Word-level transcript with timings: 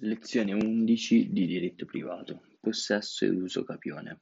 Lezione 0.00 0.52
undici 0.52 1.32
di 1.32 1.46
diritto 1.46 1.86
privato: 1.86 2.48
possesso 2.60 3.24
e 3.24 3.30
uso 3.30 3.64
capione. 3.64 4.20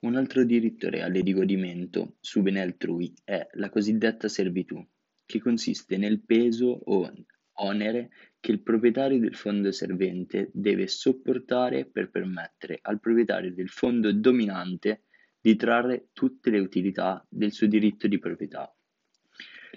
Un 0.00 0.16
altro 0.16 0.44
diritto 0.44 0.90
reale 0.90 1.22
di 1.22 1.32
godimento 1.32 2.16
su 2.18 2.42
bene 2.42 2.60
altrui 2.60 3.14
è 3.22 3.46
la 3.52 3.70
cosiddetta 3.70 4.26
servitù, 4.26 4.84
che 5.24 5.40
consiste 5.40 5.96
nel 5.98 6.24
peso 6.24 6.66
o 6.66 7.12
onere 7.58 8.10
che 8.40 8.50
il 8.50 8.60
proprietario 8.60 9.20
del 9.20 9.36
fondo 9.36 9.70
servente 9.70 10.50
deve 10.52 10.88
sopportare 10.88 11.86
per 11.86 12.10
permettere 12.10 12.80
al 12.82 12.98
proprietario 12.98 13.54
del 13.54 13.68
fondo 13.68 14.12
dominante 14.12 15.04
di 15.40 15.54
trarre 15.54 16.08
tutte 16.12 16.50
le 16.50 16.58
utilità 16.58 17.24
del 17.28 17.52
suo 17.52 17.68
diritto 17.68 18.08
di 18.08 18.18
proprietà. 18.18 18.74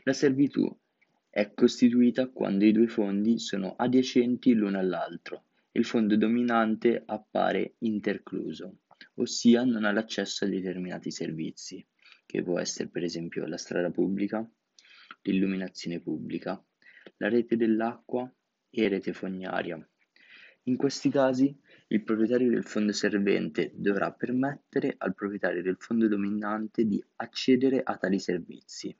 La 0.01 0.13
servitù 0.13 0.67
è 1.35 1.51
costituita 1.55 2.27
quando 2.27 2.63
i 2.63 2.71
due 2.71 2.85
fondi 2.85 3.39
sono 3.39 3.73
adiacenti 3.75 4.53
l'uno 4.53 4.77
all'altro 4.77 5.45
e 5.71 5.79
il 5.79 5.85
fondo 5.85 6.15
dominante 6.15 7.01
appare 7.03 7.73
intercluso, 7.79 8.81
ossia 9.15 9.63
non 9.63 9.83
ha 9.83 9.91
l'accesso 9.91 10.45
a 10.45 10.47
determinati 10.47 11.09
servizi, 11.09 11.83
che 12.27 12.43
può 12.43 12.59
essere 12.59 12.87
per 12.89 13.01
esempio 13.03 13.47
la 13.47 13.57
strada 13.57 13.89
pubblica, 13.89 14.47
l'illuminazione 15.23 15.99
pubblica, 15.99 16.63
la 17.17 17.29
rete 17.29 17.57
dell'acqua 17.57 18.31
e 18.69 18.87
rete 18.87 19.11
fognaria. 19.11 19.83
In 20.65 20.75
questi 20.75 21.09
casi 21.09 21.59
il 21.87 22.03
proprietario 22.03 22.51
del 22.51 22.63
fondo 22.63 22.91
servente 22.91 23.71
dovrà 23.73 24.11
permettere 24.11 24.93
al 24.99 25.15
proprietario 25.15 25.63
del 25.63 25.77
fondo 25.79 26.07
dominante 26.07 26.85
di 26.85 27.03
accedere 27.15 27.81
a 27.81 27.97
tali 27.97 28.19
servizi. 28.19 28.95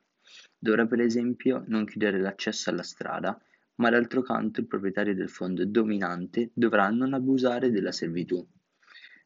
Dovrà 0.64 0.88
per 0.88 1.02
esempio 1.02 1.66
non 1.68 1.84
chiudere 1.84 2.22
l'accesso 2.22 2.70
alla 2.70 2.84
strada, 2.84 3.38
ma 3.76 3.90
d'altro 3.90 4.22
canto 4.22 4.62
il 4.62 4.66
proprietario 4.66 5.14
del 5.14 5.28
fondo 5.28 5.66
dominante 5.66 6.52
dovrà 6.54 6.88
non 6.90 7.14
abusare 7.14 7.70
della 7.70 7.92
servitù. 7.92 8.48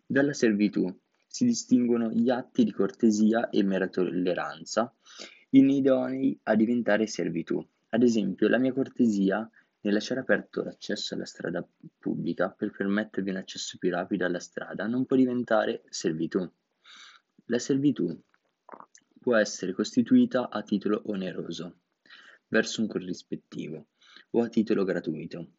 Dalla 0.04 0.34
servitù 0.34 0.92
si 1.28 1.46
distinguono 1.46 2.10
gli 2.10 2.32
atti 2.32 2.64
di 2.64 2.72
cortesia 2.72 3.52
e 3.52 3.62
mera 3.62 3.88
tolleranza, 3.88 4.92
inidonei 5.52 6.40
a 6.42 6.56
diventare 6.56 7.06
servitù. 7.06 7.64
Ad 7.90 8.02
esempio, 8.02 8.48
la 8.48 8.58
mia 8.58 8.74
cortesia 8.74 9.48
nel 9.82 9.94
lasciare 9.94 10.22
aperto 10.22 10.64
l'accesso 10.64 11.14
alla 11.14 11.26
strada 11.26 11.64
pubblica 12.00 12.50
per 12.50 12.72
permettervi 12.72 13.30
un 13.30 13.36
accesso 13.36 13.78
più 13.78 13.92
rapido 13.92 14.26
alla 14.26 14.40
strada 14.40 14.88
non 14.88 15.06
può 15.06 15.16
diventare 15.16 15.84
servitù. 15.90 16.52
La 17.46 17.60
servitù 17.60 18.20
può 19.28 19.36
essere 19.36 19.74
costituita 19.74 20.48
a 20.50 20.64
titolo 20.64 21.02
oneroso 21.08 21.82
verso 22.48 22.80
un 22.80 22.88
corrispettivo 22.88 23.90
o 24.30 24.42
a 24.42 24.48
titolo 24.48 24.86
gratuito 24.86 25.56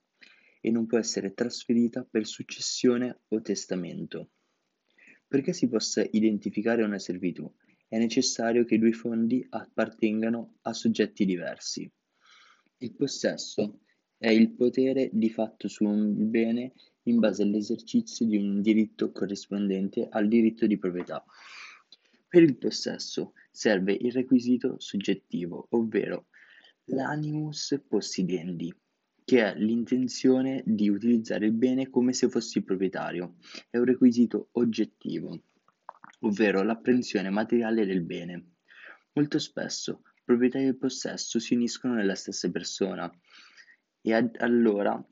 e 0.62 0.70
non 0.70 0.86
può 0.86 0.96
essere 0.96 1.34
trasferita 1.34 2.02
per 2.02 2.26
successione 2.26 3.24
o 3.28 3.42
testamento. 3.42 4.30
Perché 5.26 5.52
si 5.52 5.68
possa 5.68 6.02
identificare 6.12 6.82
una 6.82 6.98
servitù 6.98 7.46
è 7.86 7.98
necessario 7.98 8.64
che 8.64 8.76
i 8.76 8.78
due 8.78 8.92
fondi 8.92 9.46
appartengano 9.50 10.54
a 10.62 10.72
soggetti 10.72 11.26
diversi. 11.26 11.92
Il 12.78 12.94
possesso 12.94 13.80
è 14.16 14.30
il 14.30 14.54
potere 14.54 15.10
di 15.12 15.28
fatto 15.28 15.68
su 15.68 15.84
un 15.84 16.30
bene 16.30 16.72
in 17.02 17.18
base 17.18 17.42
all'esercizio 17.42 18.24
di 18.24 18.38
un 18.38 18.62
diritto 18.62 19.12
corrispondente 19.12 20.08
al 20.10 20.26
diritto 20.26 20.66
di 20.66 20.78
proprietà. 20.78 21.22
Per 22.30 22.42
il 22.42 22.56
possesso 22.56 23.32
serve 23.58 23.92
il 23.92 24.12
requisito 24.12 24.78
soggettivo, 24.78 25.66
ovvero 25.70 26.26
l'animus 26.84 27.82
possidendi, 27.88 28.72
che 29.24 29.42
è 29.42 29.58
l'intenzione 29.58 30.62
di 30.64 30.88
utilizzare 30.88 31.46
il 31.46 31.54
bene 31.54 31.90
come 31.90 32.12
se 32.12 32.28
fossi 32.28 32.62
proprietario. 32.62 33.34
È 33.68 33.76
un 33.76 33.84
requisito 33.84 34.50
oggettivo, 34.52 35.42
ovvero 36.20 36.62
l'apprensione 36.62 37.30
materiale 37.30 37.84
del 37.84 38.02
bene. 38.02 38.52
Molto 39.14 39.40
spesso 39.40 40.02
proprietà 40.24 40.60
e 40.60 40.76
possesso 40.76 41.40
si 41.40 41.54
uniscono 41.54 41.94
nella 41.94 42.14
stessa 42.14 42.48
persona 42.52 43.12
e 44.00 44.14
ad- 44.14 44.36
allora 44.38 45.04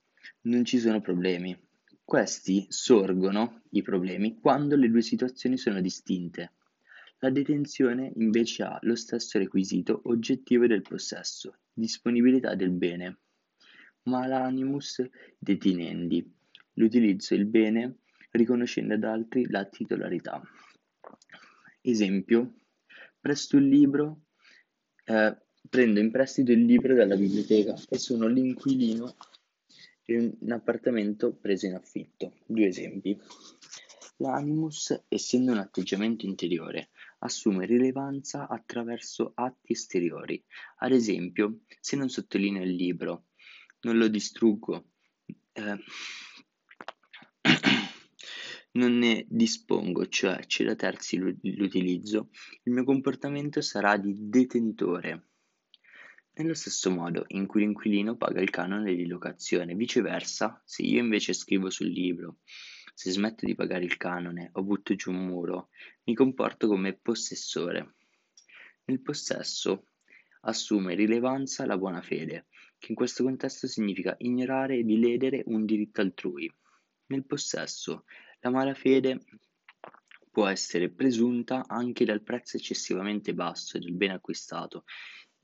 non 0.42 0.64
ci 0.64 0.78
sono 0.78 1.00
problemi. 1.00 1.58
Questi 2.04 2.66
sorgono, 2.68 3.62
i 3.70 3.82
problemi, 3.82 4.38
quando 4.38 4.76
le 4.76 4.88
due 4.88 5.02
situazioni 5.02 5.56
sono 5.56 5.80
distinte. 5.80 6.52
La 7.20 7.30
detenzione 7.30 8.12
invece 8.16 8.62
ha 8.62 8.78
lo 8.82 8.94
stesso 8.94 9.38
requisito 9.38 10.02
oggettivo 10.04 10.66
del 10.66 10.82
possesso, 10.82 11.60
disponibilità 11.72 12.54
del 12.54 12.70
bene, 12.70 13.20
ma 14.02 14.26
l'animus 14.26 15.02
detinendi, 15.38 16.30
l'utilizzo 16.74 17.34
del 17.34 17.46
bene 17.46 18.00
riconoscendo 18.32 18.94
ad 18.94 19.04
altri 19.04 19.48
la 19.48 19.64
titolarità. 19.64 20.42
Esempio, 21.80 22.54
presto 23.18 23.56
un 23.56 23.66
libro, 23.66 24.26
eh, 25.04 25.36
prendo 25.70 26.00
in 26.00 26.10
prestito 26.10 26.52
il 26.52 26.64
libro 26.64 26.94
dalla 26.94 27.16
biblioteca 27.16 27.74
e 27.88 27.98
sono 27.98 28.26
l'inquilino 28.26 29.16
di 30.04 30.36
un 30.40 30.50
appartamento 30.52 31.32
preso 31.34 31.64
in 31.66 31.74
affitto. 31.74 32.34
Due 32.44 32.66
esempi. 32.66 33.18
L'animus, 34.18 35.04
essendo 35.08 35.52
un 35.52 35.58
atteggiamento 35.58 36.26
interiore, 36.26 36.90
assume 37.18 37.66
rilevanza 37.66 38.48
attraverso 38.48 39.32
atti 39.34 39.72
esteriori. 39.72 40.42
Ad 40.78 40.92
esempio, 40.92 41.60
se 41.80 41.96
non 41.96 42.08
sottolineo 42.08 42.62
il 42.62 42.74
libro, 42.74 43.26
non 43.82 43.96
lo 43.96 44.08
distruggo, 44.08 44.92
eh, 45.52 45.78
non 48.72 48.98
ne 48.98 49.26
dispongo, 49.28 50.06
cioè 50.08 50.44
cedo 50.46 50.72
a 50.72 50.76
terzi 50.76 51.16
l'utilizzo, 51.16 52.30
il 52.64 52.72
mio 52.72 52.84
comportamento 52.84 53.60
sarà 53.60 53.96
di 53.96 54.28
detentore. 54.28 55.28
Nello 56.34 56.54
stesso 56.54 56.90
modo 56.90 57.24
in 57.28 57.46
cui 57.46 57.60
l'inquilino 57.60 58.16
paga 58.16 58.42
il 58.42 58.50
canone 58.50 58.94
di 58.94 59.06
locazione, 59.06 59.74
viceversa, 59.74 60.60
se 60.66 60.82
io 60.82 61.00
invece 61.00 61.32
scrivo 61.32 61.70
sul 61.70 61.88
libro 61.88 62.40
se 62.96 63.10
smetto 63.10 63.44
di 63.44 63.54
pagare 63.54 63.84
il 63.84 63.98
canone 63.98 64.48
o 64.54 64.62
butto 64.62 64.94
giù 64.94 65.10
un 65.10 65.26
muro, 65.26 65.68
mi 66.04 66.14
comporto 66.14 66.66
come 66.66 66.94
possessore. 66.94 67.96
Nel 68.86 69.02
possesso 69.02 69.88
assume 70.40 70.94
rilevanza 70.94 71.66
la 71.66 71.76
buona 71.76 72.00
fede, 72.00 72.46
che 72.78 72.86
in 72.88 72.94
questo 72.94 73.22
contesto 73.22 73.66
significa 73.66 74.14
ignorare 74.20 74.82
di 74.82 74.98
ledere 74.98 75.42
un 75.44 75.66
diritto 75.66 76.00
altrui. 76.00 76.50
Nel 77.08 77.26
possesso 77.26 78.06
la 78.40 78.48
malafede 78.48 79.26
può 80.30 80.46
essere 80.46 80.88
presunta 80.88 81.66
anche 81.66 82.06
dal 82.06 82.22
prezzo 82.22 82.56
eccessivamente 82.56 83.34
basso 83.34 83.78
del 83.78 83.92
bene 83.92 84.14
acquistato, 84.14 84.84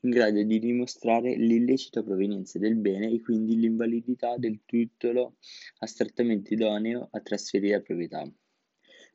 in 0.03 0.09
grado 0.09 0.43
di 0.43 0.59
dimostrare 0.59 1.35
l'illecita 1.35 2.03
provenienza 2.03 2.59
del 2.59 2.75
bene 2.75 3.09
e 3.09 3.21
quindi 3.21 3.57
l'invalidità 3.57 4.37
del 4.37 4.59
titolo 4.65 5.37
astrattamente 5.79 6.53
idoneo 6.53 7.07
a 7.11 7.21
trasferire 7.21 7.75
la 7.77 7.81
proprietà. 7.81 8.29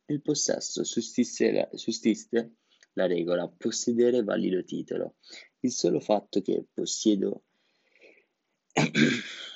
Nel 0.06 0.22
possesso 0.22 0.84
sussiste 0.84 1.52
la, 1.52 1.68
sussiste 1.72 2.54
la 2.94 3.06
regola 3.06 3.48
possedere 3.48 4.22
valido 4.22 4.64
titolo. 4.64 5.16
Il 5.60 5.72
solo 5.72 6.00
fatto 6.00 6.40
che 6.40 6.64
possiedo 6.72 7.42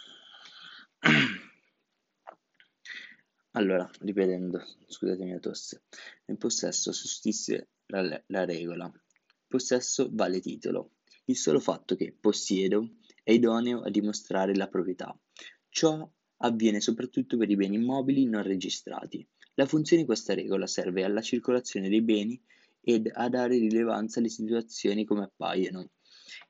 Allora, 3.55 3.89
ripetendo, 4.01 4.65
scusatemi 4.87 5.33
la 5.33 5.39
tosse, 5.39 5.83
nel 6.25 6.39
possesso 6.39 6.91
sussiste 6.91 7.69
la, 7.87 8.23
la 8.29 8.45
regola, 8.47 8.91
possesso 9.47 10.09
vale 10.11 10.41
titolo. 10.41 10.93
Il 11.27 11.37
solo 11.37 11.61
fatto 11.61 11.95
che 11.95 12.17
"possiedo" 12.19 12.97
è 13.23 13.31
idoneo 13.31 13.83
a 13.83 13.91
dimostrare 13.91 14.57
la 14.57 14.69
proprietà. 14.69 15.17
Ciò 15.69 16.11
avviene 16.39 16.81
soprattutto 16.81 17.37
per 17.37 17.49
i 17.49 17.55
beni 17.55 17.77
immobili 17.77 18.27
non 18.27 18.43
registrati. 18.43 19.25
La 19.55 19.67
funzione 19.67 20.03
di 20.03 20.09
questa 20.09 20.35
regola 20.35 20.67
serve 20.67 21.05
alla 21.05 21.21
circolazione 21.21 21.89
dei 21.89 22.03
beni 22.03 22.43
ed 22.81 23.09
a 23.13 23.29
dare 23.29 23.57
rilevanza 23.59 24.19
alle 24.19 24.29
situazioni 24.29 25.05
come 25.05 25.23
appaiono, 25.25 25.91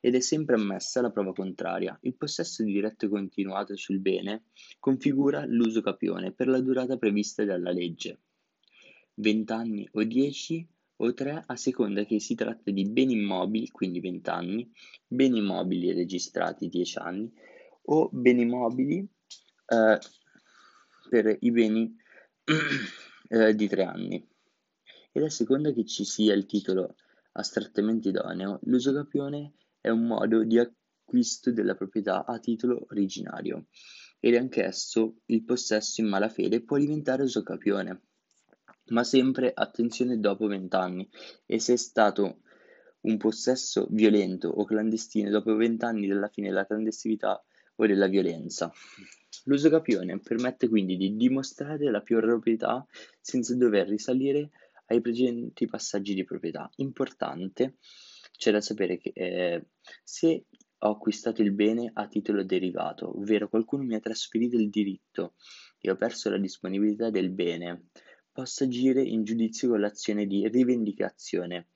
ed 0.01 0.15
è 0.15 0.21
sempre 0.21 0.55
ammessa 0.55 1.03
la 1.03 1.11
prova 1.11 1.33
contraria. 1.33 1.99
Il 2.03 2.17
possesso 2.17 2.63
diretto 2.65 3.05
e 3.05 3.09
continuato 3.11 3.77
sul 3.77 4.01
bene 4.01 4.45
configura 4.79 5.45
l'uso 5.45 5.83
capione 5.83 6.33
per 6.33 6.49
la 6.49 6.61
durata 6.61 6.97
prevista 6.97 7.45
dalla 7.45 7.73
legge. 7.73 8.21
20 9.17 9.53
anni 9.53 9.89
o 9.93 10.03
10 10.03 10.67
o 11.05 11.13
tre 11.15 11.43
a 11.45 11.57
seconda 11.57 12.05
che 12.05 12.21
si 12.21 12.35
tratti 12.37 12.73
di 12.73 12.89
beni 12.89 13.15
immobili, 13.15 13.69
quindi 13.71 14.01
20 14.01 14.31
anni, 14.31 14.73
beni 15.07 15.39
immobili 15.39 15.93
registrati 15.93 16.69
10 16.69 16.99
anni 16.99 17.33
o 17.87 18.09
beni 18.13 18.45
mobili 18.45 18.99
eh, 19.67 19.99
per 21.11 21.37
i 21.41 21.51
beni 21.51 21.97
eh, 23.29 23.55
di 23.55 23.69
3 23.69 23.85
anni. 23.85 24.29
Ed 25.11 25.25
a 25.25 25.29
seconda 25.29 25.73
che 25.73 25.85
ci 25.85 26.05
sia 26.05 26.35
il 26.35 26.47
titolo 26.47 26.95
astrattamente 27.33 28.11
idoneo, 28.11 28.61
l'uso 28.65 28.93
capione 28.93 29.55
è 29.81 29.89
un 29.89 30.07
modo 30.07 30.45
di 30.45 30.59
acquisto 30.59 31.51
della 31.51 31.75
proprietà 31.75 32.25
a 32.25 32.39
titolo 32.39 32.87
originario. 32.91 33.67
ed 34.25 34.37
anch'esso 34.37 35.17
il 35.27 35.43
possesso 35.43 36.01
in 36.01 36.07
malafede 36.07 36.63
può 36.63 36.79
diventare 36.79 37.25
usucapione. 37.25 38.12
Ma 38.87 39.05
sempre 39.05 39.53
attenzione 39.55 40.19
dopo 40.19 40.47
vent'anni 40.47 41.09
e 41.47 41.61
se 41.61 41.75
è 41.75 41.77
stato 41.77 42.41
un 43.03 43.17
possesso 43.17 43.87
violento 43.91 44.49
o 44.49 44.65
clandestino 44.65 45.31
dopo 45.31 45.55
vent'anni 45.55 46.07
dalla 46.07 46.29
fine 46.29 46.49
della 46.49 46.67
clandestinità 46.67 47.43
o 47.77 47.87
della 47.87 48.07
violenza. 48.07 48.73
L'usucapione 49.45 50.21
permette 50.21 50.69
quindi 50.69 50.97
di 50.97 51.17
dimostrare 51.17 51.91
la 51.91 52.01
proprietà 52.01 52.87
senza 53.21 53.57
dover 53.57 53.89
risalire 53.89 54.51
ai 54.87 55.01
precedenti 55.01 55.67
passaggi 55.67 56.15
di 56.15 56.25
proprietà. 56.25 56.71
Importante, 56.77 57.77
c'è 58.37 58.53
da 58.53 58.61
sapere 58.61 58.99
che 58.99 59.13
eh, 59.15 59.67
se 60.05 60.47
ho 60.79 60.91
acquistato 60.91 61.43
il 61.43 61.53
bene 61.53 61.91
a 61.95 62.07
titolo 62.09 62.45
derivato, 62.45 63.17
ovvero 63.17 63.49
qualcuno 63.49 63.85
mi 63.85 63.95
ha 63.95 64.01
trasferito 64.01 64.57
il 64.57 64.69
diritto 64.69 65.35
e 65.81 65.91
ho 65.91 65.97
perso 65.97 66.29
la 66.29 66.39
disponibilità 66.39 67.11
del 67.11 67.31
bene, 67.31 67.87
posso 68.33 68.65
agire 68.65 69.03
in 69.03 69.25
giudizio 69.25 69.69
con 69.69 69.81
l'azione 69.81 70.27
di 70.27 70.49
rivendicazione, 70.49 71.69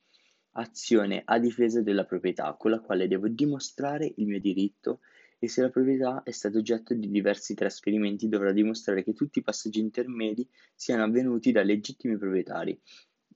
azione 0.53 1.21
a 1.23 1.37
difesa 1.37 1.81
della 1.81 2.05
proprietà, 2.05 2.55
con 2.55 2.71
la 2.71 2.79
quale 2.79 3.07
devo 3.07 3.27
dimostrare 3.27 4.11
il 4.17 4.25
mio 4.25 4.39
diritto 4.39 5.01
e 5.39 5.47
se 5.47 5.61
la 5.61 5.69
proprietà 5.69 6.23
è 6.23 6.31
stata 6.31 6.57
oggetto 6.57 6.95
di 6.95 7.11
diversi 7.11 7.53
trasferimenti 7.53 8.27
dovrà 8.27 8.51
dimostrare 8.51 9.03
che 9.03 9.13
tutti 9.13 9.39
i 9.39 9.43
passaggi 9.43 9.79
intermedi 9.79 10.49
siano 10.73 11.03
avvenuti 11.03 11.51
da 11.51 11.61
legittimi 11.61 12.17
proprietari, 12.17 12.79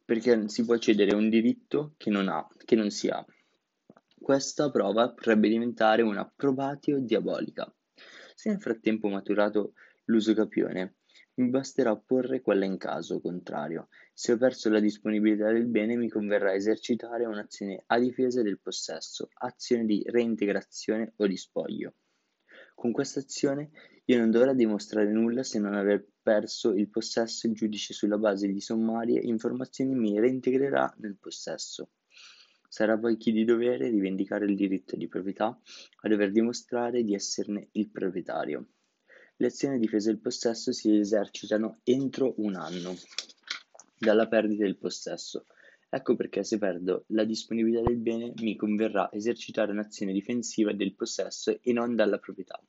perché 0.03 0.50
si 0.50 0.65
può 0.65 0.77
cedere 0.77 1.13
un 1.13 1.29
diritto 1.29 1.94
che 1.97 2.09
non, 2.09 2.27
ha, 2.27 2.47
che 2.65 2.75
non 2.75 2.89
si 2.89 3.07
ha. 3.07 3.24
Questa 4.19 4.71
prova 4.71 5.12
potrebbe 5.12 5.47
diventare 5.47 6.01
una 6.01 6.25
probatio 6.25 7.00
diabolica. 7.00 7.71
Se 8.33 8.50
nel 8.50 8.62
frattempo 8.62 9.07
maturato 9.07 9.74
l'uso 10.06 10.33
capione, 10.33 10.95
mi 11.36 11.50
basterà 11.50 11.92
opporre 11.92 12.42
quella 12.42 12.66
in 12.66 12.78
caso 12.78 13.22
contrario. 13.22 13.88
Se 14.13 14.33
ho 14.33 14.38
perso 14.38 14.69
la 14.69 14.80
disponibilità 14.80 15.51
del 15.51 15.66
bene, 15.66 15.95
mi 15.95 16.10
converrà 16.10 16.54
esercitare 16.54 17.25
un'azione 17.25 17.83
a 17.88 18.00
difesa 18.00 18.42
del 18.42 18.60
possesso, 18.60 19.30
azione 19.36 19.86
di 19.86 20.04
reintegrazione 20.06 21.13
o 21.18 21.28
di 21.28 21.38
spoglio. 21.38 21.94
Con 22.75 22.92
questa 22.92 23.19
azione 23.19 23.69
io 24.06 24.18
non 24.18 24.31
dovrò 24.31 24.54
dimostrare 24.54 25.12
nulla 25.12 25.44
se 25.44 25.60
non 25.60 25.74
aver 25.74 26.06
perso 26.22 26.74
il 26.74 26.89
possesso 26.89 27.48
il 27.48 27.54
giudice 27.54 27.94
sulla 27.94 28.18
base 28.18 28.48
di 28.48 28.60
sommarie 28.60 29.19
informazioni 29.19 29.95
mi 29.95 30.19
reintegrerà 30.19 30.94
nel 30.98 31.18
possesso. 31.18 31.92
Sarà 32.68 32.98
poi 32.98 33.18
chi 33.18 33.31
di 33.31 33.44
dovere 33.44 33.89
rivendicare 33.89 34.45
il 34.45 34.56
diritto 34.56 34.95
di 34.95 35.07
proprietà 35.07 35.48
a 35.48 36.07
dover 36.07 36.31
dimostrare 36.31 37.04
di 37.04 37.13
esserne 37.13 37.69
il 37.74 37.89
proprietario. 37.89 38.68
Le 39.41 39.47
azioni 39.47 39.77
a 39.77 39.79
difesa 39.79 40.11
del 40.11 40.19
possesso 40.19 40.71
si 40.71 40.99
esercitano 40.99 41.79
entro 41.81 42.35
un 42.38 42.53
anno 42.53 42.95
dalla 43.97 44.27
perdita 44.27 44.65
del 44.65 44.77
possesso. 44.77 45.47
Ecco 45.89 46.15
perché 46.15 46.43
se 46.43 46.59
perdo 46.59 47.05
la 47.07 47.23
disponibilità 47.23 47.81
del 47.81 47.97
bene 47.97 48.33
mi 48.35 48.55
converrà 48.55 49.11
esercitare 49.11 49.71
un'azione 49.71 50.13
difensiva 50.13 50.73
del 50.73 50.93
possesso 50.93 51.57
e 51.59 51.73
non 51.73 51.95
dalla 51.95 52.19
proprietà. 52.19 52.61